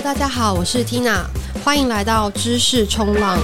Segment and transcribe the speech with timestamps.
[0.00, 1.24] 大家好，我是 Tina，
[1.64, 3.36] 欢迎来到知识冲浪。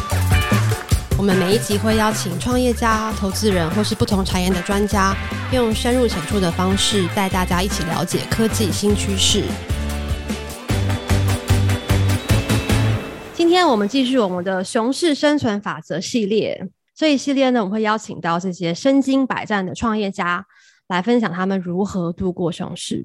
[1.19, 5.14] 我们每一集会邀请创业家、投资人或是不同产业的专家，
[5.53, 9.43] 用深入浅出的方式带大家一起了解科技新趋势。
[13.34, 16.68] 今天我们继续我们的熊市生存法则系列。
[16.95, 20.46] 这一系列呢，我们会邀请到这些身经百战的创业家
[20.86, 23.05] 来分享他们如何度过熊市。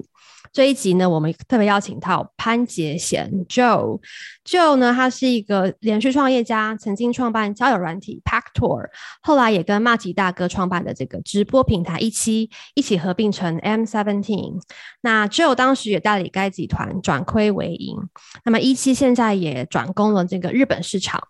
[0.51, 3.99] 这一集呢，我们特别邀请到潘杰贤 Joe。
[4.43, 8.89] Joe 呢，他是一个连续创业家，曾经创办交友软体 Packtor，
[9.21, 14.59] 后来也跟麻吉大哥创办的这个直播平台一期一起合并成 M17。
[15.01, 17.95] 那 Joe 当时也带领该集团转亏为盈。
[18.43, 21.21] 那么一期现在也转攻了这个日本市场。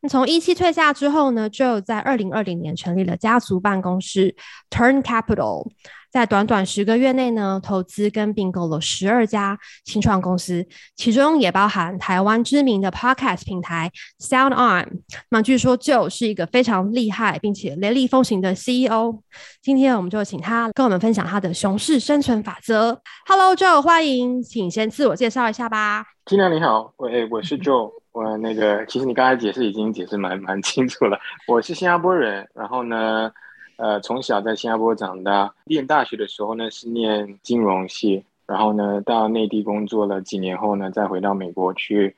[0.00, 4.34] 那从一期退下之后呢，Joe 在二零二零年成立了家族办公室
[4.70, 5.70] Turn Capital。
[6.12, 14.86] 在短短十个月内呢，投资跟并购了十二家新创公司，其中也包含台湾知名的 Podcast 平台 Sound On。
[15.30, 19.22] 那据说 Joe 是一个非常厉害并且雷厉风行的 CEO。
[19.62, 23.00] 今天我们就请他跟我们分享他的熊市生存法则。
[23.26, 26.04] Hello Joe，欢迎，请先自我介绍一下吧。
[26.26, 33.32] Tina 你好，我我是 Joe，我那个其实你刚才解释已经解释蛮蛮清楚了，我是新加坡人，然后呢。
[33.76, 42.14] 呃，从小在新加坡长大，念大学的时候呢是念金融系，然后呢到内地工作了几年后呢，再回到美国去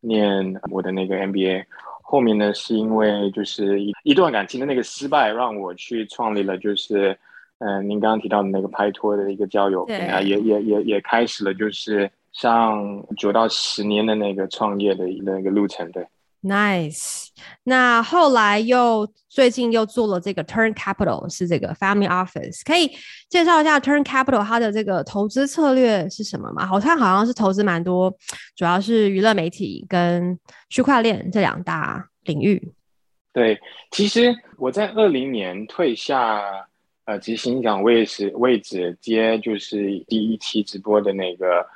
[0.00, 1.64] 念我的那个 MBA。
[2.02, 7.10] 后面呢是因为就是一一段感情的那个失败，让我去创立了就是，
[7.58, 16.06] 嗯、呃，您刚刚提到的那个拍拖的一个交友平台，也也也也开始了就是上九到十年的那个创业的那个路程，对。
[16.40, 17.30] Nice，
[17.64, 22.92] 那后来又最近又做了这个 Turn Capital，是这个 Family Office，可以
[23.28, 26.64] 介绍一下 Turn Capital 它的这个投资策略是什么吗？
[26.64, 28.08] 好像好像是投资蛮多，
[28.54, 32.72] 主要是娱乐媒体跟区块链这两大领域。
[33.32, 33.58] 对，
[33.90, 36.40] 其实我在二零年退下
[37.04, 41.66] 呃执行长位置位置接就是第一期直播的那个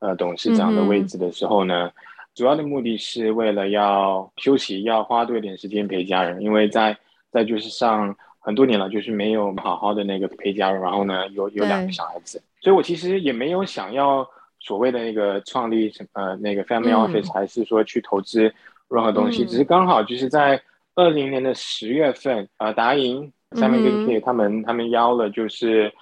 [0.00, 1.86] 呃董事长的位置的时候呢。
[1.86, 1.92] 嗯
[2.40, 6.96] 主要的目的是为了要休息，要花多一点时间陪家人，因为在
[7.30, 14.26] 在就是上很多年了，就是没有好好的那个陪家人，然后呢有有两个小孩子，所以我其实也没有想要
[14.58, 18.50] 所谓的那个创立什呃那个 family office，还是说去投资
[18.88, 20.58] 任何东西，嗯、只是刚好就是在
[20.94, 25.92] 二零年的十月份，呃达盈三面跟 K 他们他们邀了就是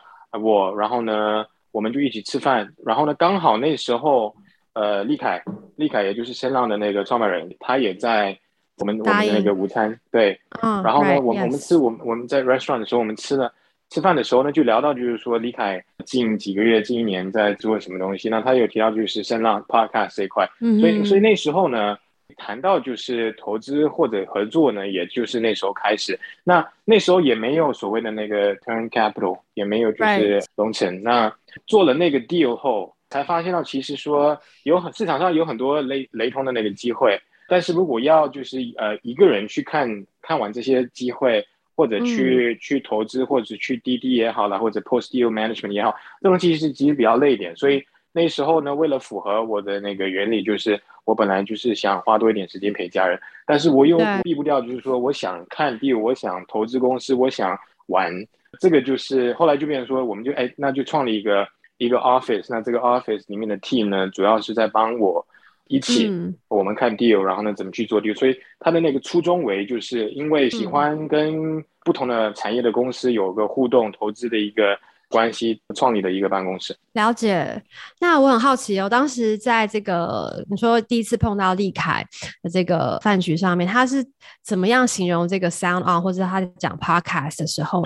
[0.40, 4.32] 我，然后呢我们就一起吃饭，然后呢刚好那时候。
[4.78, 5.42] 呃，立凯，
[5.74, 8.38] 立凯也就是声浪的那个创办人，他也在
[8.76, 13.52] 我们我们的那个午餐，对，嗯，然后呢，我、right, 我们吃我们我们在 restaurant 的时候，我们吃了
[13.90, 21.98] 吃饭的时候呢，就聊到就是说，李凯近几个月、近一年在做什么东西，那他有提到就是声浪 podcast 这一块，嗯，所以所以那时候呢，
[22.36, 31.34] 谈到就是投资或者合作呢，也就是那时候开始，那那时候也没有所谓的那个 turn capital，也没有就是龙城.那
[31.66, 32.94] 做了那个 deal 后。
[33.10, 39.88] 才发现到，其实说有很市场上有很多雷雷同的那个机会，但是如果要就是呃一个人去看
[40.20, 41.42] 看完这些机会，
[41.74, 47.56] 或者去、嗯、去投资，或者去滴滴也好了，或者 post deal management 也好，这种其实其实比较累一点。
[47.56, 47.82] 所以
[48.12, 58.12] 那时候呢，为了符合我的那个原理，就是我本来就是想花多一点时间陪家人，但是我又避不掉，就是说我想看 deal，我想投资公司，我想玩，
[58.60, 61.48] 这个就是后来就变成说，我们就哎那就创立一个。
[61.78, 65.26] 一个 office，那这个 office 里面的 team 呢，主要是在帮我
[65.66, 66.12] 一起，
[66.48, 68.14] 我们看 deal，、嗯、然后呢，怎么去做 deal。
[68.14, 74.78] 所以他的那个初衷为，就是因为喜欢跟不同的产业的公司有个互动投资的一个。
[75.08, 76.76] 关系创立的一个办公室。
[76.92, 77.62] 了解。
[78.00, 82.04] 那我很好奇哦，当时在这个你说第一次碰到立凯
[82.42, 84.04] 的这个饭局上面，他是
[84.44, 87.82] 怎么样形容这个 Sound On，或者他讲 Podcast 的时候，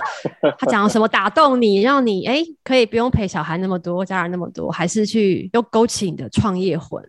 [0.59, 7.03] 他讲什么打动你，让你哎可以不用陪小孩那么多，家人那么多，还是去又勾起你的创业魂，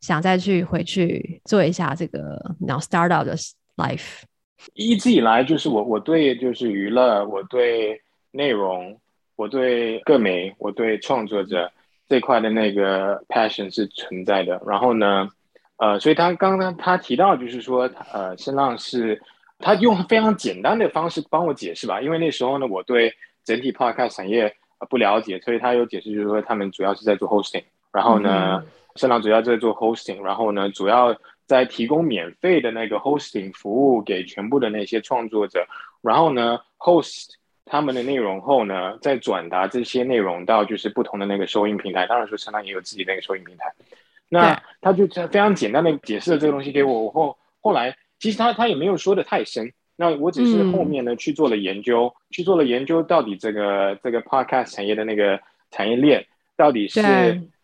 [0.00, 3.36] 想再去回去做一下这个然后 startup 的
[3.76, 4.22] life。
[4.74, 8.00] 一直以来就是我我对就是娱乐，我对
[8.30, 8.98] 内容。
[9.34, 11.72] 我对各媒，我对创作者
[12.08, 14.60] 这块的那个 passion 是存在的。
[14.66, 15.28] 然后呢，
[15.78, 19.20] 呃，所以他刚刚他提到，就是说，呃，声浪是
[19.58, 22.00] 他用非常简单的方式帮我解释吧。
[22.00, 23.12] 因为那时候呢，我对
[23.44, 24.54] 整体 podcast 产业
[24.90, 27.64] 不了解，所以他有解释，就是说他们主要是在做 hosting。
[27.92, 28.62] 然后呢，
[28.96, 35.66] 声浪主要在做 hosting，然后呢，主要在提供免费的那个 hosting 服务给全部的那些创作者。
[36.02, 37.30] 然后呢，host。
[37.64, 42.06] 他们的内容后呢，再转达这些内容到就是不同的那个收音平台。
[42.06, 43.72] 当然说，声浪也有自己那个收音平台。
[44.28, 47.02] 那他就非常简单的解释了这个东西给我。
[47.02, 55.38] 我后后来其实他他也没有说的太深，那我只是后面呢去做了研究，嗯、去做了研究，到底这个这个 podcast 产业的那个
[55.70, 56.26] 产业链
[56.56, 57.02] 到底是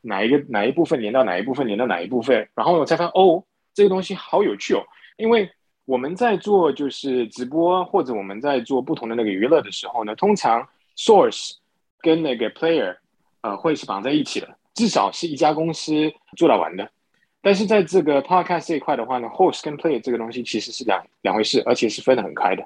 [0.02, 3.42] 哪一个哪一部分连到哪一部分连到哪一部分，然后我才发现哦，
[3.72, 4.82] 这个东西好有趣哦，
[5.16, 5.50] 因为
[5.88, 10.68] 我们在做就是直播或者我们在做不同的那个娱乐的时候呢，通常
[10.98, 11.52] source
[12.02, 12.94] 跟那个 player
[13.40, 14.46] 呃会是绑在一起的。
[14.74, 16.90] 至少是一家公司做到完的，
[17.40, 22.62] 但是在这个 podcast 这一块的话呢，host 跟 play 这个东西其实是两两回事，而且是分得很开的。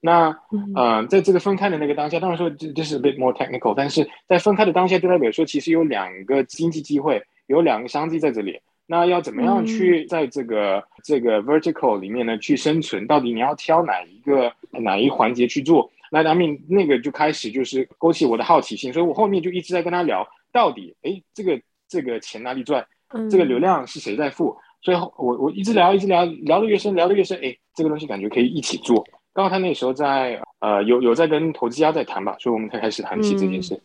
[0.00, 8.60] 那嗯、呃，在这个分开的那个当下，当然说这这是 a bit more technical，但是在分开的当下，就代表说其实有两个经济机会，有两个商机在这里。
[8.86, 13.06] 那要怎么样去在这个、嗯、这个 vertical 里面呢去生存？
[13.06, 15.90] 到底你要挑哪一个哪一环节去做？
[16.10, 20.26] 那当面那个就开始就是勾起我的好奇心，所以我后面就一直在跟他聊。
[20.52, 22.86] 到底哎，这个这个钱哪里赚？
[23.12, 24.56] 嗯，这个流量是谁在付？
[24.82, 27.36] 所以我我一直聊，一直聊，聊得越深，聊得越深。
[27.42, 29.04] 哎，这个东西感觉可以一起做。
[29.32, 33.74] 刚好他那时候在呃有有在跟投资家在谈吧，所以我们才开始谈起这件事。
[33.74, 33.80] 嗯、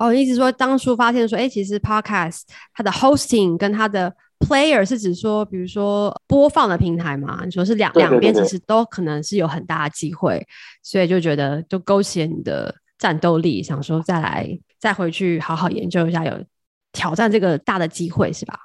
[0.00, 2.42] 哦，意思说当初发现说，哎，其实 Podcast
[2.74, 7.42] 它的 hosting 跟它的 player 是指说，比如说播放的平台嘛？
[7.44, 10.44] 你说是两两边其实都可能是有很大的机会，
[10.82, 14.58] 所以就觉得就勾起了你的战斗力，想说再来。
[14.80, 16.32] 再回去好好研究一下，有
[16.90, 18.58] 挑战这个大的机会是吧？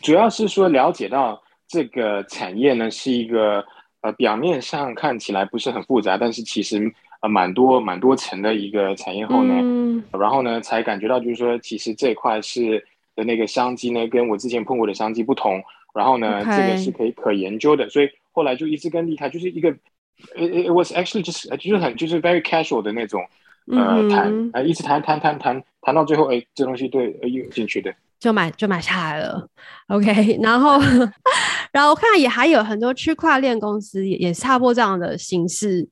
[0.00, 1.38] 主要是说了解到
[1.68, 3.62] 这个产业呢，是一个
[4.00, 6.80] 呃表面上看起来不是很复杂，但是其实
[7.20, 12.84] 呃蛮多蛮多层的一个产业后呢，嗯、然后呢才感觉到就是说，其实这块是
[13.14, 15.62] 的那个商机呢，跟我之前碰过的商机不同，
[15.94, 19.70] 然后呢.这个是可以可研究的，所以后来就一直跟立凯就是一个
[20.36, 23.22] ，it, it was actually 就是就是很就是 very casual 的那种。
[23.66, 29.46] 呃，谈，呃，一直谈谈谈谈谈到最后，哎，这东西对，有兴趣的，就买就买下来了。
[29.88, 30.76] OK， 然后，
[31.70, 35.86] 然后我看也还有很多区块链公司也也差不多这样的形式，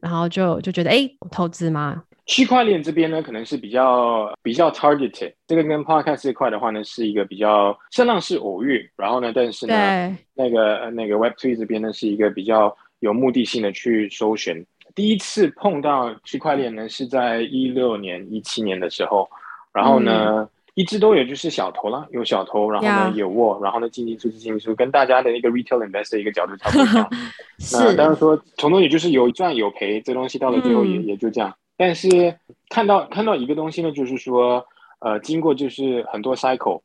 [0.00, 2.02] 然后就就觉得，哎，投资吗？
[2.26, 14.64] 区块链这边呢，可能是比较比较 targeted，这个跟 podcast 这块的话呢，是一个比较声浪是偶遇，然后呢，但是呢，对那个那个 Web Three 这边呢，是一个比较有目的性的去搜寻。
[14.94, 19.28] 第一次碰到区块链呢，是在一六年、一七年的时候，
[19.72, 20.48] 然后呢，嗯、
[20.80, 27.10] 一直都有就是小投了，有小投，然后呢.有握，然后呢进进出出进进出，跟大家的那个 retail investor 一个角度差不多一样。
[27.74, 31.54] 那当然说从中也就是有赚有赔，这东西到了最后也、嗯、也就这样。
[31.76, 32.34] 但是
[32.70, 34.64] 看到看到一个东西呢，就是说，
[35.00, 36.80] 呃，经过就是很多 cycle，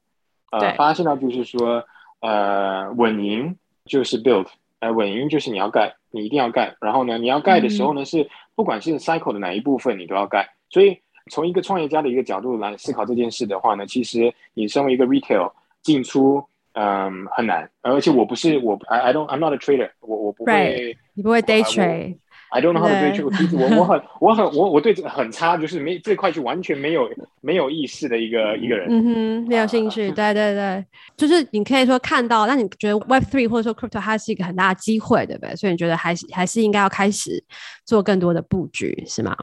[0.51, 1.81] 呃，发现到就是说，
[2.19, 3.55] 呃，稳赢
[3.85, 4.47] 就是 build。
[4.79, 6.75] 呃，稳赢就是你要盖，你一定要盖。
[6.81, 10.49] 然后呢，你要盖的时候呢，是不管是 cycle 的哪一部分，你都要盖。
[10.69, 10.99] 所以
[11.31, 15.51] 从一个创业家的一个角度来思考这件事的话呢，其实你身为一个 retail
[15.81, 16.43] 进出，
[16.73, 17.69] 嗯，很难。
[17.81, 22.17] 而且我不是我，I I don't I'm not a trader，我我不会.你不会 day trade。
[22.49, 23.37] I don't know how to do it。
[23.37, 27.09] 其实我我很 我很我我对这个很差，就是没这块就完全没有
[27.41, 28.87] 没有意识的一个一个人。
[28.89, 30.09] 嗯哼，没有兴趣。
[30.11, 30.85] 对对对，
[31.17, 35.55] 就是你可以说看到，那你觉得 Web Three 或者说 Crypto 它是一个很大的机会，对不对？
[35.55, 37.43] 所以你觉得还是还是应该要开始
[37.83, 39.35] 做更多的布局，是吗？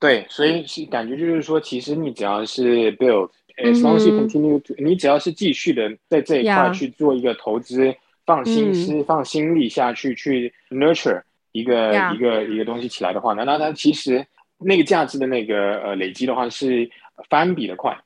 [0.00, 7.94] 对，所以是感觉就是说，其实你只要是 build，as long as you continue to，你只要是继续的在这一块去做一个投资.
[8.26, 11.22] 放心思、嗯、放心力下去去 nurture。
[11.52, 14.24] 一个.一个一个东西起来的话，那那它其实
[14.58, 16.88] 那个价值的那个呃累积的话是
[17.28, 17.98] 翻比的快，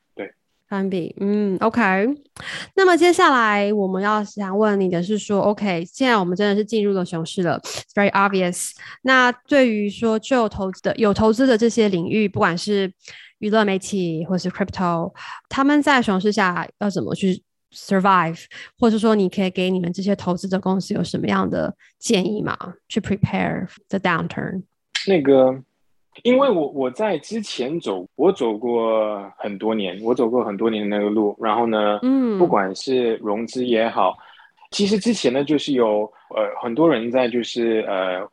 [0.75, 2.07] 对，翻比，嗯，OK。
[2.75, 7.61] 那么接下来我们要想问你的是说，OK，现在我们真的是进入了熊市了
[7.95, 8.73] very obvious。
[9.03, 12.93] 那对于说就有投资的有投资的这些领域，不管是
[13.39, 15.13] 娱乐媒体或是 Crypto，
[15.49, 18.45] 他们在熊市下要怎么去？survive，
[18.79, 22.57] 或者说你可以给你们这些投资者公司有什么样的建议吗？
[22.89, 24.63] 去 prepare the downturn。
[25.07, 25.61] 那个，
[26.23, 31.37] 因为我我在之前走，我走过很多年，我走过很多年的那个路。
[31.41, 34.17] 然后呢，嗯，不管是融资也好，
[34.71, 36.03] 其实之前呢，就是有
[36.35, 38.27] 呃很多人在，就是呃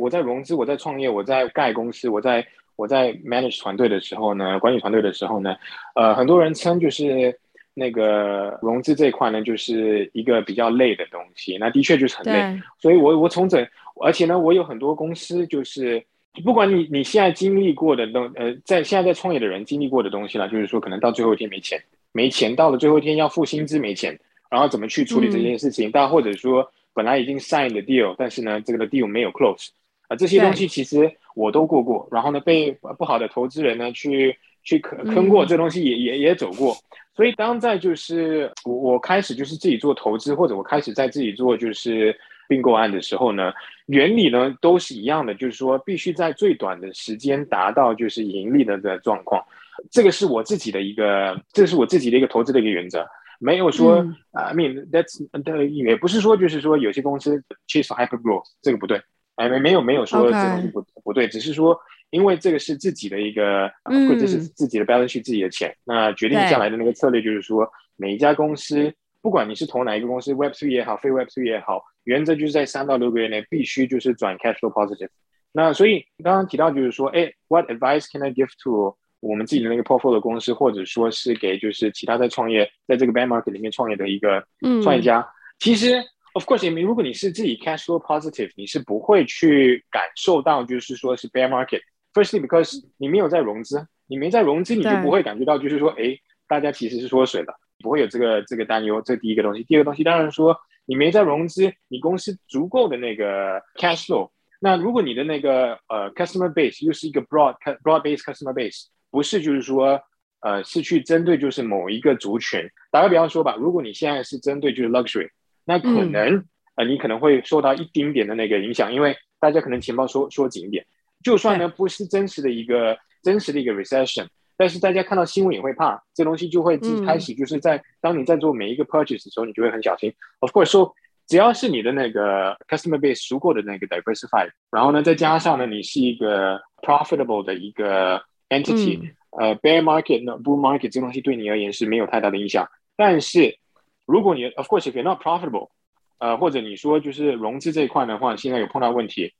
[0.00, 2.44] 我在融资，我在创业，我在盖公司，我在
[2.76, 5.54] 我在 manage 团队的时候呢，管理团队的时候呢，
[5.94, 7.38] 呃，很多人称就是。
[7.78, 11.58] 那个融资这一块呢，就是一个比较累的东西。
[11.60, 13.62] 那的确就是很累，所以我我从整，
[14.02, 16.02] 而且呢，我有很多公司，就是
[16.44, 24.18] 不管你你现在经历过的东，呃，在现在在创业的人经历过的东西了，就是说可能到最后一天没钱，没钱到了最后一天要付薪资没钱，
[24.50, 25.90] 然后怎么去处理这件事情？
[25.92, 29.68] 但、嗯、或者说本来已经 sign 的 deal，但是呢，这个的 deal 没有 close
[30.02, 32.08] 啊、呃，这些东西其实我都过过。
[32.10, 34.36] 然后呢，被不好的投资人呢去。
[34.68, 36.76] 去坑坑过，这东西也也也走过。
[37.14, 42.12] 所以当在就是我我开始就是自己做投资，或者我开始在自己做就是
[42.48, 43.52] 并购案的时候呢，
[43.86, 49.44] 原理呢都是一样的，就是说必须在最短的时间达到就是盈利的的状况。
[49.90, 53.06] 这个是我自己的一个，这是我自己的一个投资的一个原则，
[53.38, 53.96] 没有说
[54.32, 59.00] 啊、嗯 uh,，I mean that's 也不是说就是说有些公司 chase hyper growth 这个不对，
[59.36, 61.78] 哎没没有没有说这东西不.不对，只是说
[62.10, 68.92] 因为这个是自己的一个，或者、嗯、是自己的 balance sheet 自己的钱，那决定下来的那个策略就是说，每一家公司
[69.26, 75.08] 不管你是投哪一个公司，Web three 也好，非 Web three 也好，原则就是在三到六个月内必须就是转 cash flow positive。
[75.50, 84.46] 那所以刚刚提到就是说，哎，what advice can I give to 我们自己的那个 portfolio 公司，或者说是给就是其他在创业，在这个 bear market 里面创业的一个
[84.84, 85.26] 创业家，嗯、
[85.58, 85.96] 其实
[86.34, 91.80] of course，如果你是自己 cash flow positive，你是不会去感受到就是说是 bear market。
[92.14, 99.00] Firstly because 你没有在融资，你没在融资，你就不会感觉到就是说，对哎，大家其实是缩水了，不会有这个这个担忧。
[99.02, 104.30] 这第一个东西，第二个东西当然说你没在融资，你公司足够的那个 cash flow。
[104.60, 108.86] 那如果你的那个呃 customer base 又是一个 broad broad base customer base。
[109.08, 109.98] 不是，就是说，
[110.40, 112.60] 呃，是去针对就是某一个族群。
[112.90, 115.30] 打个比方说吧，如果你现在是针对就是 luxury，
[115.64, 120.84] 那可能，嗯、呃，你可能会受到一丁点的那个影响，因为大家可能钱包缩缩紧一点。
[121.22, 130.12] 就算呢不是真实的一个真实的一个 recession，但是大家看到新闻也会怕，这东西就会开始就是在、嗯、当你在做每一个 purchase 的时候，你就会很小心。
[130.40, 130.94] Of course，说
[131.26, 138.22] 只要是你的那个 customer base 足够的那个 diversified，然后呢，再加上呢，你是一个 profitable 的一个。
[138.48, 142.64] entity，、嗯、呃，bear market、bull market 这东西对你而言是没有太大的影响。
[142.94, 143.58] 但是，
[144.04, 145.70] 如果你，of course，if you're not profitable，
[146.18, 149.32] 呃，或者你说就是融资这一块的话，现在有碰到问题，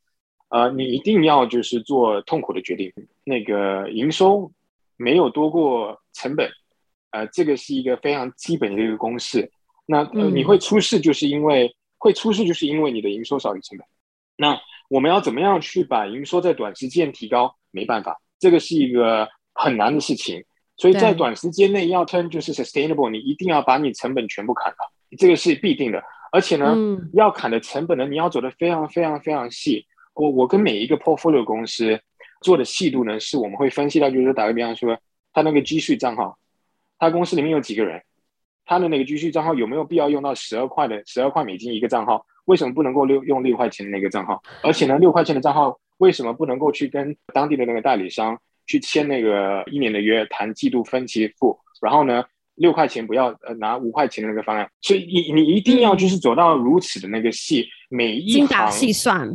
[0.49, 2.93] 呃，你一定要就是做痛苦的决定。
[3.23, 4.51] 那个营收
[4.97, 6.51] 没有多过成本，
[7.11, 9.51] 呃，这个是一个非常基本的一个公式。
[9.87, 13.87] 那、呃、你会出事，就是因为、嗯、会出事，就是因为你的营收少于成本。
[14.37, 17.57] 那我们要怎么样去把营收在短时间提高？
[17.71, 18.21] 没办法。
[18.39, 20.45] 这个是一个很难的事情，
[20.77, 24.77] 所以在短时间内要 turn 就是 sustainable，你一定要把你成本全部砍了，
[25.17, 26.03] 这个是必定的。
[26.33, 29.87] 而且呢，嗯、要砍的成本呢，你要走的非常非常非常细。
[30.15, 31.99] 我我跟每一个 portfolio 公司
[32.41, 34.99] 做的细度呢，是我们会分析到，就是说打个比方说，
[35.33, 36.39] 他那个积蓄账号，
[36.99, 38.03] 他公司里面有几个人，
[38.65, 42.25] 他的那个积蓄账号有没有必要用到十二块的十二块美金一个账号？
[42.47, 44.43] 为什么不能够六用六块钱的那个账号？
[44.63, 45.79] 而且呢，六块钱的账号。
[45.99, 51.59] 为什么不能够去跟当地的那个代理商去签那个一年的约，谈季度分期付？
[51.81, 52.23] 然后呢，
[52.57, 54.71] 六块钱不要呃拿五块钱的那个方案。
[54.83, 59.27] 所以你你一定要就是走到如此的那个细，嗯、每一行精打细算，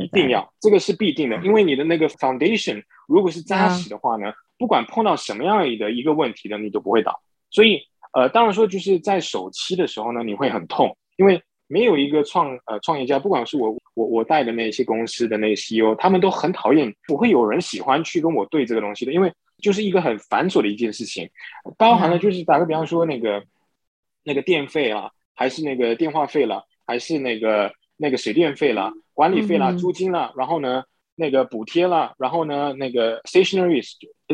[0.00, 7.20] 一定要这个是必定的，因为你的那个 foundation 如果是扎实的话呢，嗯、不管碰到什么样的一个问题呢，你都不会倒。
[7.50, 11.42] 所以呃，当然说就是在首期的时候呢，你会很痛，因为。
[11.72, 21.30] 没有一个创呃创业家，不管是我我我带的那些公司的那个 CEO，他们都很讨厌，不会有人喜欢去跟我对这个东西的，因为就是一个很繁琐的一件事情，
[21.78, 23.44] 包含了就是打个比方说那个
[24.24, 30.82] 那个电费啊，还是那个电话费了，还是那个那个水电费了，管理费啦，租金啦，然后呢
[31.16, 33.84] 那个补贴啦，然后呢那个 stationery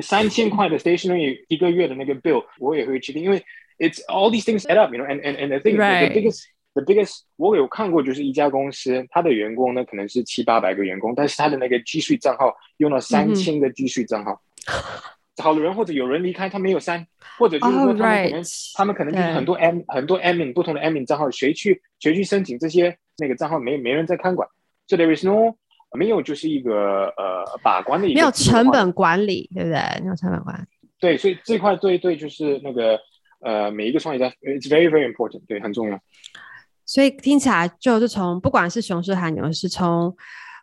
[0.00, 3.44] 三千块的 stationery 一个月的那个 bill，我也会去定，因为
[3.78, 6.44] it's all these things add up，you know，and and and I think the biggest
[6.76, 14.38] The biggest，我有看过，就是一家公司，它的员工呢可能是七八百个员工，但是他的那个积蓄账号用了三千个积蓄账号。
[15.38, 17.06] 好的人或者有人离开，他没有删，
[17.38, 18.46] 或者就是说他们可能、oh.
[18.74, 24.48] 他们可能就是很多 M 很多 admin 不同的 admin 账号，谁去谁去申请这些那个账号没没人在看管，
[24.86, 25.54] 所以 there is no
[25.96, 29.80] 没有就是一个呃把关的一个没有成本管理，对不对？
[30.02, 30.88] 没有成本管理。
[30.98, 32.98] 对，所以这块对对就是那个
[33.40, 35.98] 呃每一个创业家，it's very very important，对，很重要。
[36.84, 40.14] 所以听起来就是从不管是熊市还是牛市，从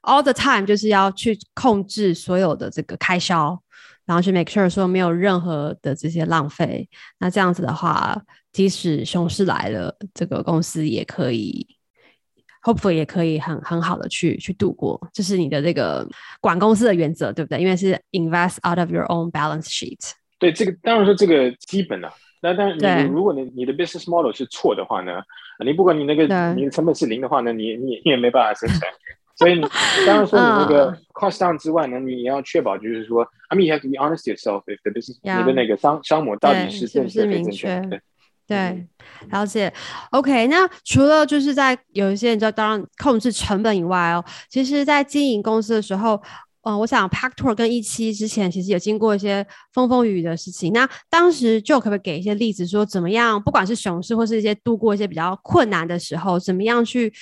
[0.03, 3.59] all the time 就是要去控制所有的这个开销，
[4.05, 6.87] 然后去 make sure 说没有任何的这些浪费。
[7.19, 11.67] 那这样子的话，即使熊市来了，这个公司也可以
[12.63, 14.99] ，hopefully 也可以很很好的去去度过。
[15.13, 16.07] 这、就是你的这个
[16.41, 17.59] 管公司的原则，对不对？
[17.59, 20.13] 因为是 invest out of your own balance sheet。
[20.39, 22.13] 对，这个当然说这个基本的、啊。
[22.41, 25.13] 那但是你如果你你的 business model 是错的话呢，
[25.63, 26.23] 你不管你那个
[26.55, 28.81] 你的成本是零的话呢，你你你也没办法生存。
[29.35, 29.61] 所以你
[30.05, 37.79] 当然说你那个 cost down 之外呢，你也要确保就是说，I mean you have to be honest yourself if the business 你的那个商商模到底是正确非正确？
[37.89, 38.01] 对
[38.47, 38.87] 对，
[39.29, 39.73] 了解。
[40.11, 46.21] OK，那除了就是在有一些人知道当然控制成本以外哦，其实在经营公司的时候。
[46.65, 50.71] 嗯，我想 Paktor 跟一期之前其实也经过一些风风雨雨的事情。
[50.71, 57.13] 那当时就可不可以给一些例子，说怎么样，不管是熊市或是一些度过一些比较困难的时候，怎么样去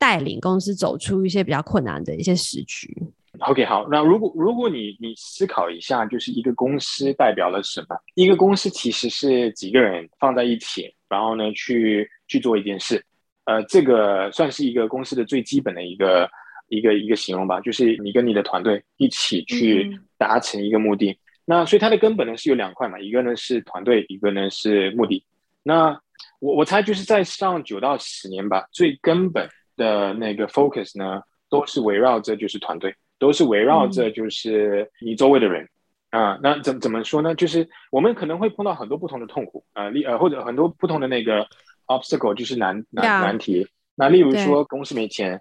[0.00, 2.92] 带领公司走出一些比较困难的一些时局
[3.40, 7.96] ？OK，好，那如果如果你你思考一下，就是一个公司代表了什么？
[8.14, 13.04] 一个公司其实是几个人放在一起，然后呢去去做一件事。
[13.44, 16.28] 呃，这个算是一个公司的最基本的一个。
[16.70, 21.10] 一个一个形容吧，就是你跟你的团队一起去达成一个目的。
[21.12, 25.24] 嗯、那所以它的根本呢是有两块嘛，一个呢是团队，一个呢是目的。
[25.62, 25.98] 那
[26.40, 35.68] 我我猜就是在上九到十年吧，最根本的那个 focus 呢，都是围绕着就是团队，都是围绕着就是你周围的人、
[36.10, 36.38] 嗯、啊。
[36.42, 37.34] 那怎怎么说呢？
[37.34, 41.46] 就是我们可能会碰到很多不同的痛苦啊，例呃或者很多不同的那个
[41.86, 43.66] obstacle，就是难难.难题。
[43.94, 45.40] 那例如说公司没钱。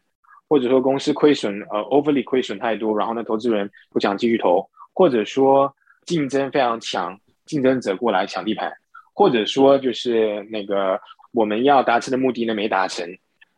[0.49, 8.71] 或者说公司亏损，呃，overly 亏损太多，然后呢，投资人不想继续投，或者说竞争非常强，竞争者过来抢地盘，
[9.13, 11.01] 或者说就是那个
[11.33, 13.05] 我们要达成的目的呢没达成，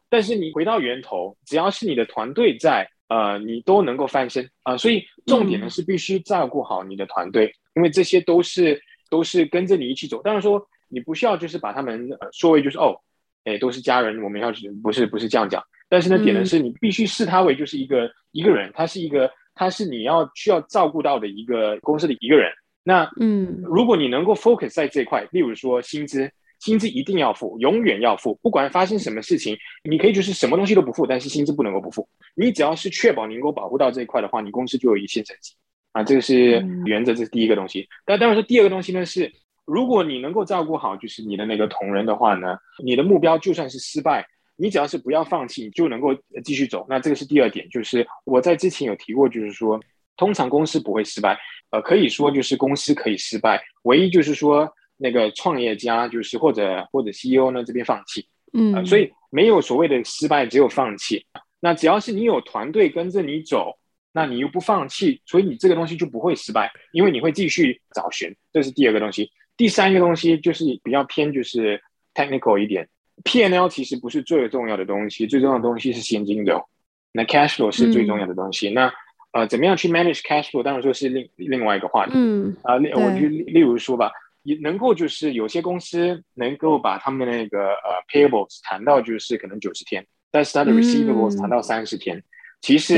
[0.10, 4.46] 但是你回到源头，只要是你的团队在，呃，你都能够翻身。
[4.64, 12.96] 啊，呃，所以重点呢是必须照顾好你的团队，嗯、因为这些都是都是跟着你一起走，当然说你不需要就是把他们呃说为就是哦，
[13.44, 15.62] 哎，都是家人，我们要不是不是这样讲。
[15.90, 22.52] 但是呢，点的是你必须视他为就是一个、嗯、一个人，他是一个，他是你要需要照顾到的一个公司的一个人。
[22.84, 29.58] 那嗯，如果你能够 focus 在这块，例如说薪资，薪资一定要付，永远要付，不管发生什么事情，
[29.90, 32.08] 你可以就是什么东西都不付，但是薪资不能够不付。
[32.36, 35.54] 你只要是确保你能够保护到这一块的话，你公司就有一线生机
[35.92, 37.88] 啊，这个是原则，这是第一个东西。
[38.06, 39.32] 但当然说第二个东西呢是，
[39.66, 44.26] 如果你能够照顾好就是你的那个同仁的话呢，你的目标就算是失败。
[44.62, 46.14] 你只要是不要放弃，你就能够
[46.44, 46.86] 继续走。
[46.90, 49.80] 那这个是第二点，就是我在之前有提过，就是说，
[50.18, 51.40] 通常公司不会失败，
[51.72, 61.26] 呃，可以说就是公司可以失败，唯一就是说那个创业家就是或者或者 CEO 呢这边放弃，嗯、呃，所以没有所谓的失败，只有放弃。
[61.62, 63.78] 那只要是你有团队跟着你走，
[64.12, 68.36] 那你又不放弃，所以你这个东西就不会失败，因为你会继续找寻。
[68.54, 69.32] 这是第二个东西。
[69.58, 71.82] 第三个东西就是比较偏就是
[72.14, 72.88] technical 一点。
[73.26, 76.64] P&L 其实不是最重要的东西，最重要的东西是现金流。
[77.12, 78.70] 那 cash flow 是最重要的东西。
[78.70, 78.94] 嗯、那
[79.32, 80.64] 呃，怎么样去 manage cash flow？
[80.64, 82.14] 当然说是另另外一个话题。
[82.16, 84.10] 嗯啊，我就例如说吧，
[84.50, 92.18] 也能够就是有些公司能够把他们的那个呃 payables 谈到就是可能九十天，但是它的 receivables 谈到三十天。
[92.18, 92.24] 嗯、
[92.62, 92.96] 其实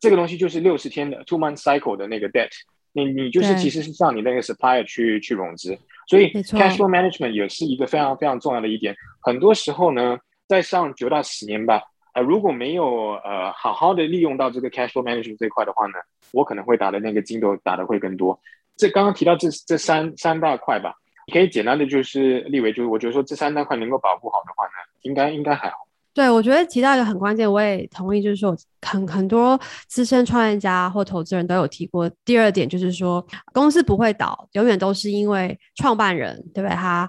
[0.00, 2.50] 这个东西就是六十天的 two month cycle 的那个 debt。
[2.94, 5.76] 你你就是其实是向你那个 supplier 去去融资。
[6.08, 8.94] 所以，cash flow management 也是一个非常非常重要的一点。
[9.22, 11.80] 很多时候呢，在上九到十年吧，
[12.12, 15.94] 呃，如果没有呃好好的利用到这个 cash flow management 这一块的话呢，
[16.32, 18.38] 我可能会打的那个筋斗打的会更多。
[18.76, 20.94] 这刚刚提到这这三三大块吧，
[21.32, 25.76] 可以简单的就是立为，就是我觉得说这三大块能够保护好的话呢，应该应该还好。
[26.14, 29.58] 对，我觉得提到一个很关键，我也同意，就是说很很多
[29.88, 32.10] 资深创业家或投资人都有提过。
[32.22, 36.76] 第二点就是说，公司不会倒，永远都是因为创办人对不对？
[36.76, 37.08] 他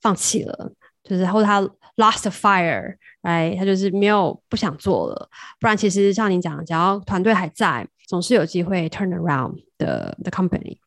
[0.00, 0.72] 放弃了，
[1.04, 1.60] 就是或者他
[1.96, 5.28] lost the fire，哎，他就是没有不想做了。
[5.60, 10.78] 不然，其实像你讲，只要团队还在，总是有机会 turn around 的 the company。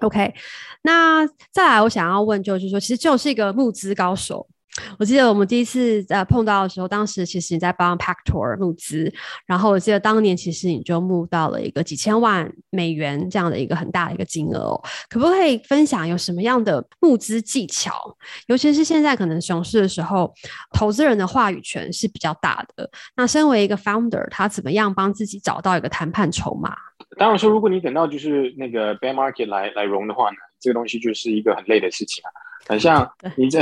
[0.00, 0.34] OK，
[0.82, 4.46] 那再来，我想要问就是说，其实就是一个募资高手。
[4.98, 9.12] 我记得我们第一次呃碰到的时候，当时其实你在帮 Paktor 募资，
[9.46, 17.92] 然后我记得当年其实你就募到了一个几千万美元这样的一个很大的一个金额哦，可不可以分享有什么样的募资技巧？
[18.46, 20.32] 尤其是现在可能熊市的时候，
[20.72, 22.88] 投资人的话语权是比较大的。
[23.16, 26.74] 那身为一个 founder，他怎么样帮自己找到一个谈判筹码？
[27.18, 32.30] 当然说，如果你等到就是那个 bear market 来来融的话呢，这个东西就是一个很累的事情啊。
[32.68, 33.60] 很像你在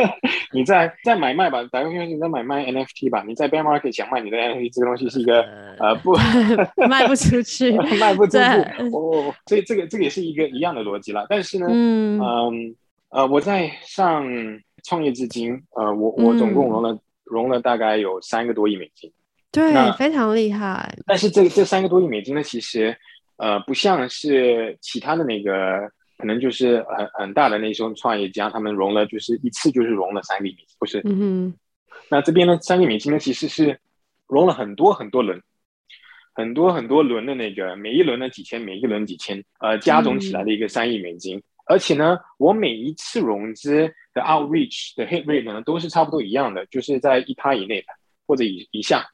[0.52, 5.42] 你在在买卖吧，打个比方，你在买卖 NFT 吧，你在 bear market 想卖你的 NFT，这个东西是一个
[5.78, 6.14] 呃不
[6.88, 8.38] 卖不出去，卖不出去
[8.92, 11.24] 哦，所以这个这个也是一个一样的逻辑啦。
[11.28, 12.76] 但是呢，嗯嗯
[13.08, 14.24] 呃，我在上
[14.84, 19.10] 创业至今，呃，我我总共融了融了大概有三个多亿美金，
[19.50, 20.94] 对，非常厉害。
[21.06, 22.94] 但是这这三个多亿美金呢，其实
[23.38, 25.90] 呃不像是其他的那个。
[26.22, 31.02] 可能就是很很大的那种创业家，他们融了就是一次就是融了三个亿美金，不是？
[31.04, 31.52] 嗯。
[32.08, 33.80] 那这边呢，三个亿美金呢，其实是
[34.28, 35.42] 融了很多很多轮，
[36.32, 41.38] 很多很多轮的那个，每一轮呢几千，每一轮几千，呃，加总起来的一个三亿美金。
[41.38, 47.88] 嗯、而且呢，我每一次融资的 outreach 的 hit rate 呢，都是差不多一样的，就是在一趴以内的
[48.28, 49.04] 或者以以下。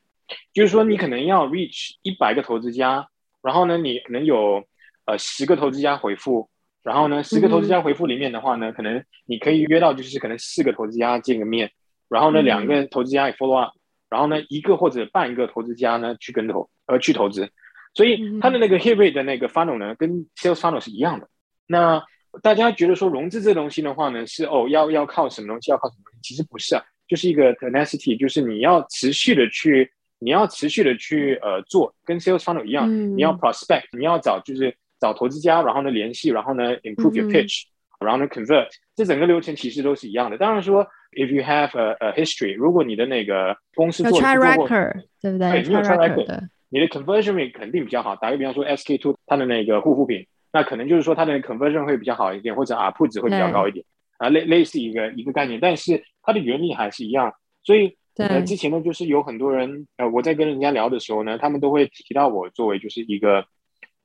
[0.53, 3.09] 就是说，你可能要 reach 一百个投资家。
[3.40, 4.64] 然后呢，你可能有
[5.07, 6.51] 呃十个投资家回复，
[6.88, 11.70] 然后呢，十个投资家回复里面的话呢，嗯、可能你可以约到就是可能四个投资家见个面，
[12.09, 13.74] 然后呢，两个投资家也 follow up，
[14.09, 17.51] 然后呢，一个或者半个投资家呢去跟投呃去投资，
[17.92, 21.29] 所以他的那个 hit rate 的那个 funnel 呢，跟 sales funnel 是一样的。
[21.66, 22.03] 那
[22.40, 26.20] 大家觉得说融资这东西的话呢，是哦要要靠什么东西，要靠什么东西？
[26.22, 37.64] 其实不是啊，就是一个 tenacity，就是你要持续的去，你要持续的去呃做，跟 sales funnel 一样，嗯、你要 prospect，你要找就是找投资家，然后呢联系，然后呢 improve your pitch，、
[38.00, 40.38] 嗯、然后呢 convert，这整个流程其实都是一样的。
[40.38, 45.50] 当然说，if you have a, a history，如果你的那个公司做的 track record，对不对？
[45.50, 48.16] 对，你有 track record，你的 conversion rate 肯定比较好。
[48.16, 50.26] 打个比方说，SK two 它的那个护肤品。
[50.50, 53.84] 那可能就是说它的 conversion 会比较好一点，或者 ARPU 值会比较高一点，
[54.16, 57.30] 啊，类类似一个一个概念，但是它的原理还是一样。
[57.62, 63.44] 所以呃，之前呢，就是有很多人呃，我在跟人家聊的时候呢，他们都会提到我作为就是一个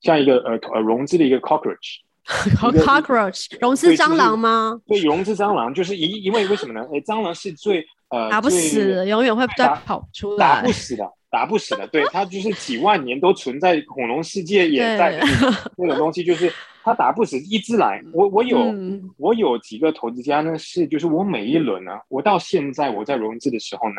[0.04, 4.80] 像一个呃呃融资的一个 cockroach，cockroach 融资蟑螂吗？
[4.86, 6.88] 对，融资蟑螂就是因因为为什么呢？
[6.94, 11.12] 哎，蟑螂是最呃打不死，永远会再跑出来，打不死的。
[11.34, 15.20] 打不死的，对， 它就是几万年都存在，恐龙世界也在
[15.76, 18.00] 那种东西，就是它打不死，一直来。
[18.14, 23.96] 我我有、嗯、我有几个投资家呢，是就是我每一轮呢，我到现在我在融资的时候呢，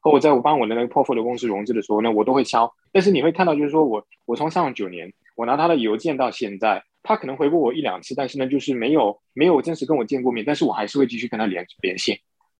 [0.00, 2.72] 和我在我帮我的那个 portfolio 公司融资的时候呢，我都会敲。
[2.90, 12.12] 但是你会看到，就是说我我从上九年，我拿他的邮件到现在，他可能回过我一两次，但是呢，就是没有没有真实跟我见过面，但是我还是会继续跟他联联系。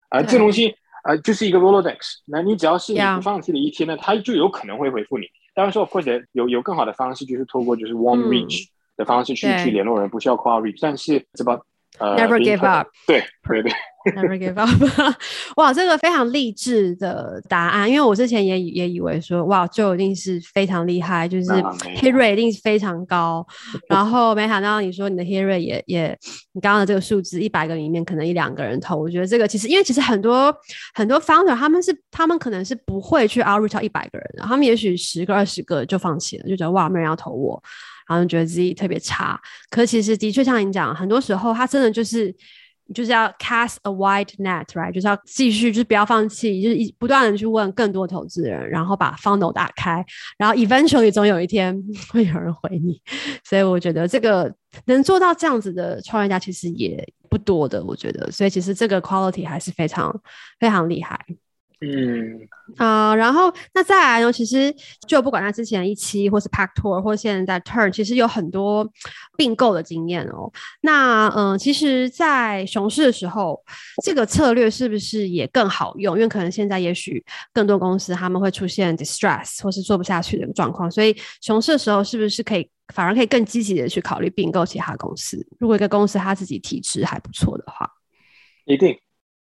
[0.09, 0.75] 啊、呃，这东西。
[1.05, 5.27] 呃，就是一个 Rolodex，那你只要是你不放弃的一天呢，他就有可能会回复你。
[5.55, 11.59] 当然说，或者有有更好的方式，就是透过就是 warm reach 的方式去、嗯、去联络人，不需要 cold reach，但是怎么
[11.99, 13.73] 呃，Never give up，对对对。
[14.15, 14.71] Never give up！
[15.57, 23.47] 哇，这个非常励志的答案，因为我之前也也以为说，哇，就一定是非常厉害，就是 hit rate 一定是非常高，
[23.91, 26.19] 然后没想到你说你的 hit rate 也也，
[26.53, 30.55] 你刚刚的这个数字一百个里面可能一两个人投，我觉得这个其实因为其实很多
[30.95, 37.63] 很多 founder 他们是他们可能是不会去 outreach 到一百个人的，他们也许十个二十个就放弃了，就觉得哇，没人要投我，
[38.09, 39.41] 然后觉得自己特别差。
[39.71, 42.35] 可其实的确像你讲，很多时候他真的就是。
[42.95, 44.91] 就是要 cast a wide net，right？
[44.91, 50.03] 就是要继续，就是不要放弃，就是一不断的去问更多投资人，然后把 funnel 打开，
[50.39, 52.99] 然后 eventually 总有一天 会有人回你。
[53.45, 54.51] 所以我觉得这个
[54.87, 58.33] 能做到这样子的创业家其实也不多的，我觉得。
[58.33, 60.19] 所以其实这个 quality 还是非常
[60.59, 61.23] 非常厉害。
[61.81, 62.41] 嗯
[62.77, 64.33] 啊、呃，然后那再来呢？
[64.33, 64.75] 其实
[65.07, 68.85] 就不管他之前一期，或是 PackTour，或现在在 Turn，其实有很多
[69.37, 70.51] 并购的经验哦。
[70.81, 73.63] 那嗯、呃，其实，在熊市的时候，
[74.03, 76.17] 这个策略是不是也更好用？
[76.17, 85.47] 因为可能现在也许更多公司他们会出现 distress 或是做不下去的状况，所以熊市的时候是不是可以反而可以更积极的去考虑并购其他公司？
[85.61, 87.89] 如果一个公司他自己体质还不错的话，
[88.65, 88.99] 一定，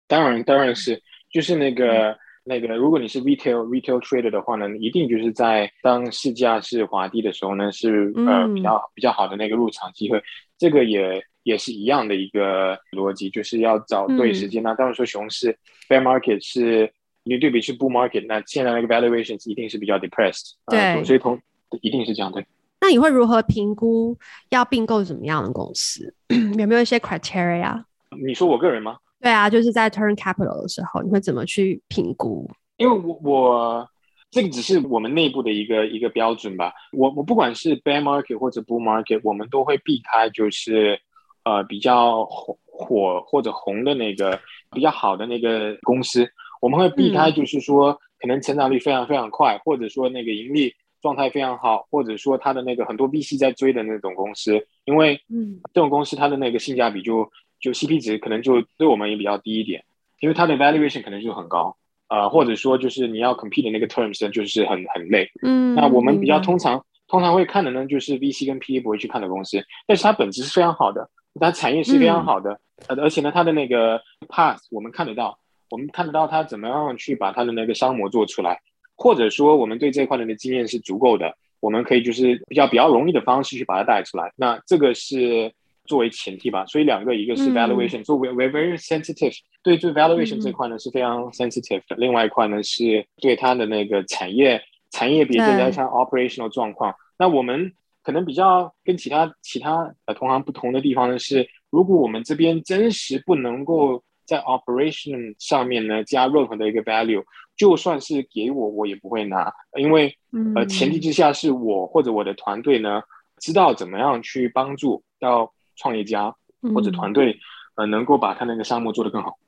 [0.07, 2.11] 当然当然是，就是那个。
[2.11, 10.23] 嗯那个，如果你是 retail retail trader 的话呢，一定就是在当市价是滑低的时候呢，是呃比较比较好的那个入场机会。
[10.57, 14.63] 这个也也是一样的一个逻辑，就是要找对时间。
[14.63, 16.89] 那当然说熊市 bear market 是
[17.25, 20.53] 你对比是 bull market，那现在那个 valuations 一定是比较 depressed。
[20.67, 21.37] 对，所以同
[21.83, 22.45] 一定是这样的。
[22.81, 24.17] 那你会如何评估
[24.51, 26.15] 要并购怎么样的公司？
[26.57, 27.83] 有没有一些 criteria？
[28.25, 28.99] 你说我个人吗？
[29.21, 32.49] 对啊，就是在 turn capital 的时候，你会怎么去评估？
[32.77, 33.89] 因为我我
[34.31, 36.73] 这个只是我们内部的一个一个标准吧。
[36.93, 41.01] 我我不管是 bear market 或者 bull market，我们都会避开就是
[41.45, 44.39] 呃比较火火或者红的那个
[44.71, 46.29] 比较好的那个公司。
[46.61, 57.29] 我们会避开就是说、嗯、可能成长率非常非常快，或者说那个盈利状态非常好，或者说它的那个很多 VC 在追的那种公司，因为嗯这种公司它的那个性价比就。
[57.61, 59.85] 就 CP 值可能就对我们也比较低一点，
[60.21, 61.77] 因为它的 valuation 可能就很高，
[62.09, 65.29] 呃，或者说就是你要 compete 的那个 terms，就是很很累。
[65.43, 71.09] 嗯，那我们比较通常、嗯、通常会看的呢，就是 VC 跟 PE 不会去看的公司，但是它本质是非常好的，
[71.41, 75.39] 它产业是非常好的，呃、嗯，而且呢，它的那个 path 我们看得到，
[75.71, 78.61] 我们看得到它怎么样去把它的那个商模做出来，
[78.97, 85.53] 或者说我们对这块的经验是足够的，我们可以就是比较比较容易的方式去把它带出来，那这个是。
[85.87, 91.97] 作为前提吧，所以两个，一个是 valuation，作为 very very sensitive，对，对 valuation 这块呢是非常 sensitive 的。
[91.97, 96.95] 另外一块呢是对它的那个产业产业别再加上 operational 状况。
[97.19, 97.73] 那我们
[98.03, 107.25] 可能比较跟其他其他呃同行不同的地方呢是，如果我们这边真实不能够在 operation 上面呢加任何的一个 value，
[107.57, 110.17] 就算是给我，我也不会拿，因为
[110.55, 113.03] 呃前提之下是我或者我的团队呢
[113.41, 116.35] 知道怎么样去帮助到创业家
[116.75, 117.39] 或者团队，
[117.77, 119.39] 呃能够把他那个项目做得更好。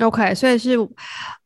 [0.00, 0.76] OK，所以是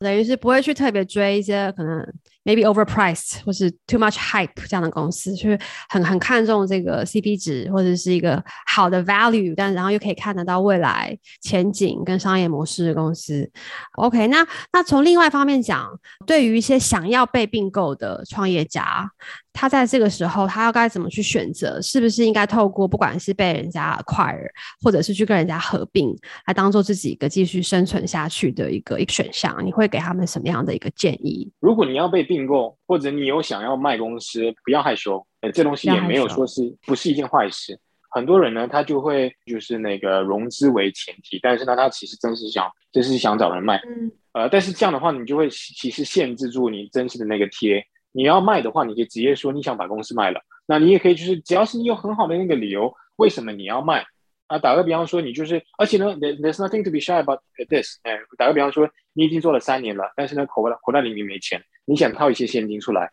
[0.00, 2.04] 等于是不会去特别追一些可能
[2.42, 5.56] maybe overpriced 或是 too much hype 这样的公司，就是
[5.88, 13.48] 很很看重这个 CP 值或者是一个好的 value，但然后又可以看得到未来前景跟商业模式的公司。
[13.92, 15.88] OK，那那从另外一方面讲，
[16.26, 19.08] 对于一些想要被并购的创业家。
[19.52, 21.80] 他在这个时候，他要该怎么去选择？
[21.82, 24.48] 是不是应该透过不管是被人家 acquire，
[24.82, 29.54] 或者是去跟人家合并，来当做自己一个继续生存下去的一个一个选项？
[29.64, 31.50] 你会给他们什么样的一个建议？
[31.60, 37.78] 如果你要被并购，或者你有想要卖公司，不要害羞，呃，这东西也没有说是不是一件坏事。
[38.12, 47.82] 很多人呢，他就会就是那个融资为前提，但是呢，他其实真是想，真是想找人卖，嗯，呃，但是这样的话，你就会其实限制住你真实的那个 TA。
[48.12, 50.40] 你要卖的话，你可以直接说你想把公司卖了。
[50.66, 54.04] 那你也可以就是，只要是你有很好的那个理由，为什么你要卖
[54.46, 54.58] 啊？
[54.58, 57.98] 打个比方说，你就是，而且呢，there's nothing to be shy about this。
[58.04, 63.10] 哎，打个比方说，你已经做了三年了，但是呢，口袋口袋里面没钱，你想掏一些现金出来，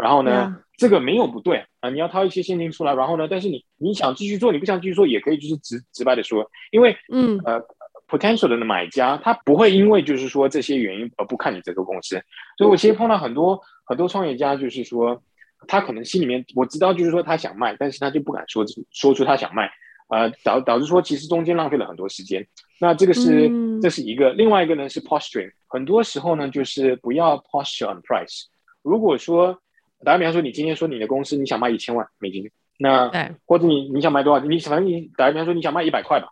[0.00, 0.62] 然后呢，Yeah.
[0.76, 7.60] 这个没有不对啊，你要掏一些现金出来，然后呢，但是你你想继续做，你不想继续做，也可以就是直直白的说，因为嗯呃。
[8.10, 12.20] Potential 的买家，他不会因为就是说这些原因而不看你这个公司，
[12.58, 15.22] 所以我其实碰到很多很多创业家，就是说
[15.68, 19.70] 他可能心里面我知道就是说他想卖，但是他就不敢说说出他想卖，
[20.08, 22.46] 呃导导致说其实中间浪费了很多时间。
[22.80, 28.46] 那这个是、嗯、这是一个，另外一个呢是 posturing，很多时候呢就是不要 posture on price。
[28.82, 29.58] 如果说
[30.02, 34.44] 打个比方说你今天说你的公司你想卖一千万美金，那对或者你你想卖多少？
[34.44, 36.28] 你反正你打个比方说你想卖一百块吧。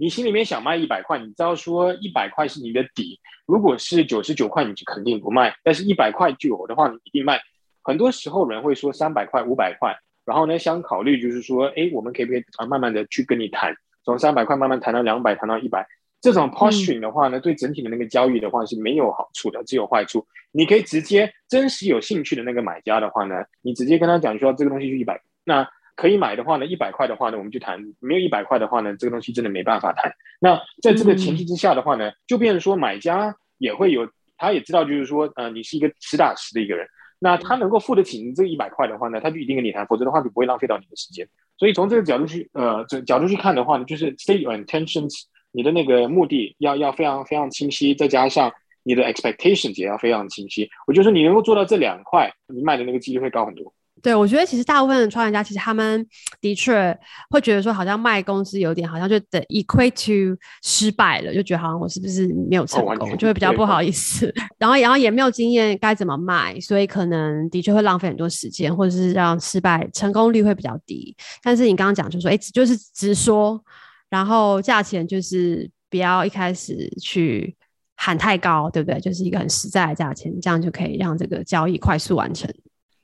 [0.00, 5.54] 你心里面想卖一百块，你知道说一百块是你的底，如果是九十九块，你就肯定不卖。
[5.62, 7.38] 但是一百块就有的话，你一定卖。
[7.82, 15.86] 很多时候人会说三百块、五百块，然后呢想考虑就是说，哎，我们可不可以啊慢慢的去跟你谈，从三百块慢慢谈到两百，谈到一百。
[16.22, 20.26] 这种 posturing 的话呢，对整体的那个交易的话是没有好处的，只有坏处。
[20.50, 25.68] 你可以直接真实有兴趣的那个买家的话呢，你直接跟他讲说这个东西是一百，那。
[26.00, 30.10] 可以买的话呢，一百块的话呢，我们就谈；没有一百块的话呢，这个东西真的没办法谈。
[30.40, 34.08] 那在这个前提之下的话呢，就变成说买家也会有，
[34.38, 36.86] 他也知道就是说，呃，你是一个实打实的一个人，
[37.18, 41.28] 那他能够付得起你这一百块的话呢，他就一定跟你谈，否则的话就不会浪费到你的时间。
[41.58, 48.50] 所以从这个角度去，呃，这角度去看的话呢，就是 state your intentions，你的那个目的要要非常非常清晰，再加上
[48.84, 50.70] 你的 expectations 也要非常清晰。
[50.86, 53.74] 我觉得说你能够做到这两块，你卖的那个几率会高很多。
[54.02, 56.06] 对，我觉得其实大部分的创业家，其实他们
[56.40, 56.96] 的确
[57.28, 64.32] 会觉得说，好像卖公司有点好像就等 equate to 失败了，就觉得好像我是不是没有成功，就会比较不好意思。
[64.58, 71.14] 然后，然后也没有经验该怎么卖，所以可能的确会浪费很多时间，或者是让失败成功率会比较低。
[71.42, 73.62] 但是你刚刚讲就说，哎，就是直说，
[74.08, 77.54] 然后价钱就是不要一开始去
[77.96, 78.98] 喊太高，对不对？
[78.98, 82.50] 就是一个很实在的价钱，这样就可以让这个交易快速完成。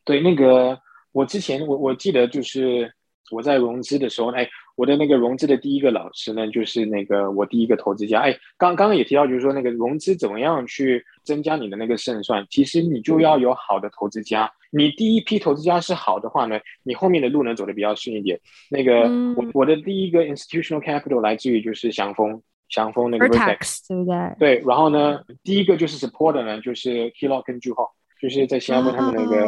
[0.07, 0.79] 对，那个。
[1.12, 2.92] 我之前我我记得就是
[3.31, 18.38] 我在融资的时候，哎，我的那个融资的第一个老师呢，就是那个我第一个投资家，哎，刚刚刚也提到，就是说那个融资怎么样去增加你的那个胜算，其实你就要有好的投资家，你第一批投资家是好的话呢，你后面的路能走得比较顺一点。
[18.71, 24.59] 那个我我的第一个 institutional capital 来自于就是祥丰，祥丰那个 Vertex 对不对？
[24.59, 27.90] 对，然后呢，第一个就是 supporter 呢，就是 Kellogg 跟句号。
[28.19, 29.47] 就是在新加坡，他们那个、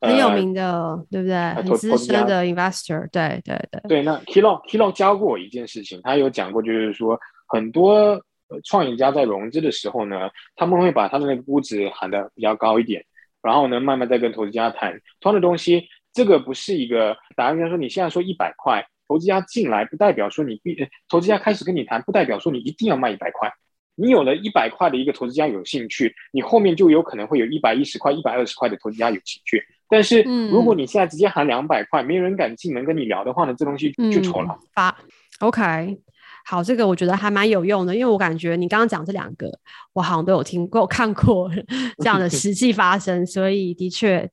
[0.00, 1.54] 哦、很有名的，呃、对不对？
[1.54, 3.80] 很资深的 investor，对对对。
[3.88, 8.22] 对，那 Kellogg Kellogg 教过我一件事情，他有讲过，就是说很多
[8.64, 13.04] 创业家在融资的时候呢，他们会把他的那个估值喊得比较高一点，
[13.42, 15.88] 然后呢，慢慢再跟投资家谈同样的东西。
[16.12, 20.74] 这个不是一个，打个比方说，你现在说一百块，投资家进来不代表说你必，
[21.08, 23.52] 投资家开始跟你谈，不代表说你一定要卖一百块。
[23.94, 29.62] 你有了一百块的一个投资家有兴趣，你后面就有可能会有一百一十块、一百二十块的投资家有兴趣。
[29.88, 34.58] 但是如果你现在直接喊两百块，嗯、没人敢进门跟你聊的话呢，这东西就丑了。
[34.74, 36.00] 发、嗯、OK，
[36.44, 39.50] 好，这个我觉得还蛮有用的，因为我感觉你刚刚讲这两个，
[39.92, 41.50] 我好像都有听过、 看过
[41.98, 44.30] 这样的 实际发生，所以的确。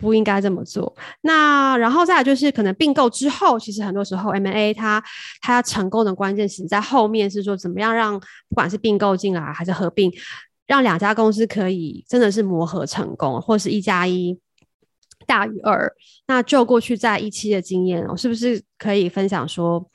[0.00, 0.94] 不应该这么做。
[1.22, 5.02] 那然后再来就是，可能并购之后，其实很多时候 M&A 它
[5.40, 8.16] 它要成功的关键，其实在后面是说，怎么样让
[8.48, 10.08] 不管是并购进来还是合并，
[10.68, 14.38] 让两家公司可以真的是磨合成功，或是一加一
[15.28, 15.88] 大于二。
[16.26, 19.86] 那就过去在一期的经验，我是不是可以分享说，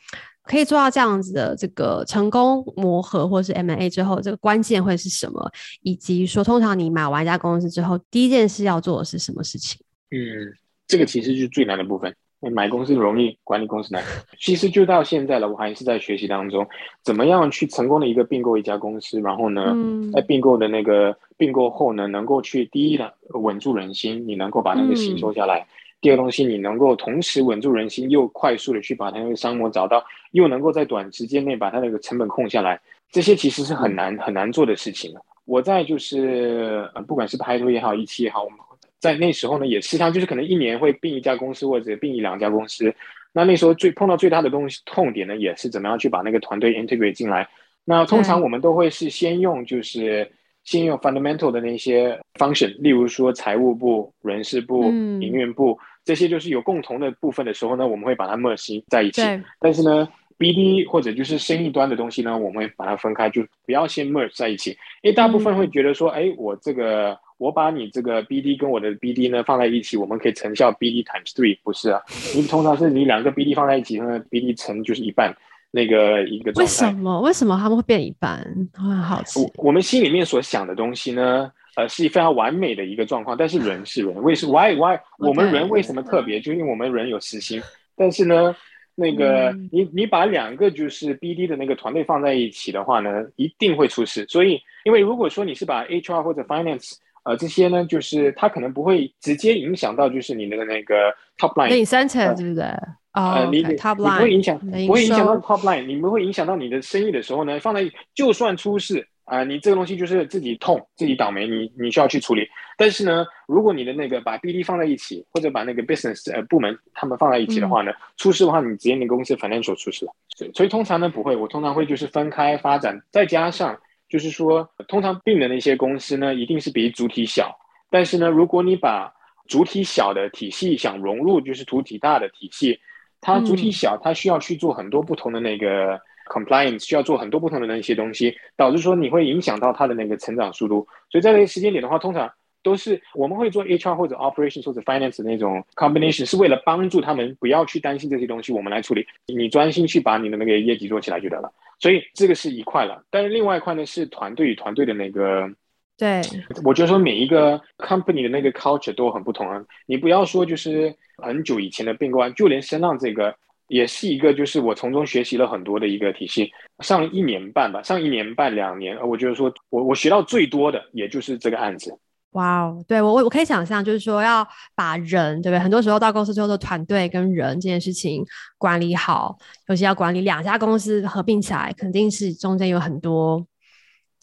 [0.44, 5.52] 可以做到这样子的这个成功磨合，或是 M&A 之后，这个关键会是什么？
[5.82, 9.82] 以及说，通常你买完一家公司之后，第一件事要做的是什么事情？
[10.12, 10.54] 嗯，
[10.88, 12.16] 这个其实就是最难的部分。
[12.50, 14.04] 买公司容易，管理公司难。
[14.40, 16.68] 其实就到现在了，我还是在学习当中，
[17.02, 25.60] 怎么样去成功的一个并购一家公司，然后呢，嗯、在并购的那个并购后呢，能够去第一呢稳住人心，你能够把那个心收下来。
[25.60, 25.68] 嗯
[26.04, 32.78] 第二东西，你能够同时稳住人心，又快速的去把它那个商模找到，又能够在短时间内把它那个成本控下来，
[33.10, 35.14] 这些其实是很难很难做的事情。
[35.46, 38.60] 我在就是呃，不管是拍拖也好，一期也好，我们
[39.04, 42.96] 在那时候呢，也时常就是可能一年会并一家公司或者并一两家公司。
[43.34, 47.50] 那那时候最碰到最大的东西痛点呢，也是怎么样去把那个团队 integrate 进来。
[47.84, 50.32] 那通常我们都会是先用就是。
[50.66, 59.22] 先用 fundamental 的那些 function，例如说财务部、人事部、嗯、营运部，这些就是有共同的部分的时候呢，我们会把它 merge 在一起。
[59.60, 60.08] 但是呢
[60.40, 64.72] ，BD 或者就是生意端的东西呢，我们会把它分开，就不要先 merge 在一起。
[65.02, 72.02] 因为大部分会觉得说，哎、嗯，我这个我把你这个 BD 跟我的 BD 呢放在一起，我们可以成效 BD times three，不是啊？
[72.36, 75.36] 你通常是你两个 BD 放在一起，那 BD 乘就是一半。
[75.76, 77.22] 那个一个状态，为什么？
[77.22, 78.46] 为什么他们会变一半？
[78.78, 79.40] 我很好奇。
[79.56, 83.36] 我们心里面所想的东西呢，呃，是非常完美的一个状况。
[83.36, 85.00] 但是人是人，为什么？Why why？
[85.18, 86.40] 我们人为什么特别？
[86.40, 87.60] 就因为我们人有私心。
[87.96, 88.56] 但是呢，
[88.94, 94.28] 那个你你把两个就是 BD 的那个团队放在一起的话呢，一定会出事。
[94.30, 100.96] 所以，因为如果说你是把 HR 或者 Finance 呃这些呢，就是它可能不会直接影响到就是你那个那个
[101.38, 101.70] Top Line。
[101.70, 102.66] 第三层对不对？
[103.12, 112.48] 啊，你 top 你不会影响，不会影响到 top line，你不会影响到你的生意的时候呢，放在就算出事啊、呃，你这个东西就是自己痛，自己倒霉，你你需要去处理。
[112.76, 120.14] 但是呢，如果你的那个把 BD 放在一起，或者把那个 business 呃部门他们放在一起的话呢，嗯、出事的话，你直接你公司 financial 出事了。
[120.56, 123.80] 所以通常呢不会，我通常会就是分开发展，再加上
[124.14, 127.52] 就是说，通常并的那些公司呢，一定是比主体小。
[127.90, 129.12] 但是呢，如果你把
[129.48, 132.80] 主体小的体系想融入就是主体大的体系。
[133.20, 136.00] 它主体小，它需要去做很多不同的那个
[136.32, 140.88] compliance，需要做很多不同的那些东西，导致说你会影响到它的那个成长速度。
[141.10, 142.32] 所以在这个时间点的话，通常
[142.64, 149.06] 都是我们会做 HR 或者 operations 或者 finance 的那种 combination，是为了帮助他们不要去担心这些东西，我们来处理。
[149.28, 151.52] 你专心去把你的那个业绩做起来就得了。
[151.80, 155.50] 所以这个是一块了，但是另外一块呢是团队与团队的那个。
[155.96, 156.22] 对，
[156.66, 159.64] 我觉得说每一个 company 的那个 culture 都很不同啊。
[159.86, 163.34] 你不要说就是很久以前的并购案，就连声浪这个
[163.68, 166.52] 也是一个，就是我从中学习了很多的一个体系。
[166.80, 171.96] 上一年半吧，上一年半两年，我觉得说我我学到最多的也就是这个案子。
[172.34, 175.60] 哇哦，对我我我可以想象，就是说要把人对不对？
[175.60, 178.24] 很多时候到公司之后的团队跟人这件事情
[178.58, 183.46] 管理好，尤其要管理两家公司合并起来，肯定是中间有很多。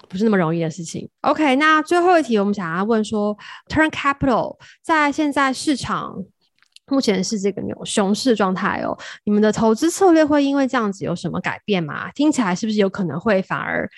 [0.09, 1.07] 不是那么容易的事情。
[1.21, 3.37] OK，那最后一题，我们想要问说
[3.69, 6.17] ，Turn Capital 在现在市场
[6.87, 12.11] 目前是这个牛熊市状态哦，你们的投资策略会因为这样子有什么改变吗？
[12.13, 13.89] 听起来是不是有可能会反而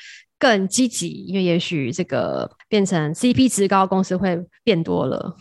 [0.43, 1.09] 更积极？
[1.29, 5.37] 因为也许这个变成 CP 值高公司会变多了。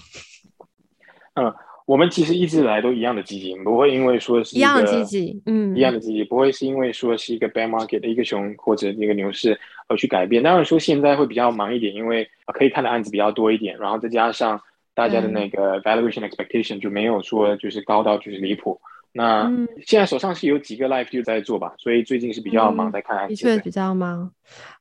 [1.34, 1.52] 嗯。
[1.88, 9.60] 我们其实一直以来都一样的积极，不会因为说是一,一样的积极，嗯，一样的积极，不会是因为说是一个 bear market 的一个熊或者一个牛市
[9.90, 10.42] 而去改变。
[10.42, 14.62] 当然说现在会比较忙一点，因为可以看的案子比较多一点，然后再加上
[14.94, 18.80] 大家的那个 valuation expectation 就没有说就是高到就是离谱。
[19.14, 19.52] 那
[19.86, 23.36] 现在手上是有几个 live 就在做吧，所以最近是比较忙，在看案子。
[23.36, 24.32] 的确比较忙。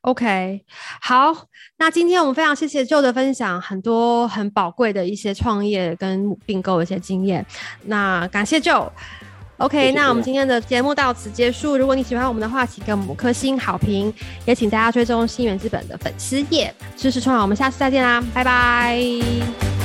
[0.01, 0.63] OK，
[1.01, 1.35] 好，
[1.77, 7.45] 那今天我们非常谢谢 Joe 的分享，很多很宝贵的一些创业跟并购的一些经验。
[7.85, 8.89] 那感谢 Joe。
[9.57, 11.77] OK，谢谢，那我们今天的节目到此结束。
[11.77, 14.11] 如果你喜欢我们的话，请给我们五颗星好评，
[14.45, 17.41] 也请大家追踪新源资本的粉丝页，支持创业。
[17.41, 19.80] 我们下次再见啦，拜拜。